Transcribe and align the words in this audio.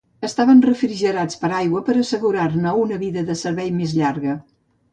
Estaven 0.27 0.61
refrigerats 0.67 1.37
per 1.43 1.51
aigua 1.59 1.83
per 1.91 1.95
assegurar-ne 2.01 2.73
una 2.87 2.99
vida 3.05 3.25
de 3.31 3.39
servei 3.45 3.73
més 3.79 3.97
llarga. 4.03 4.39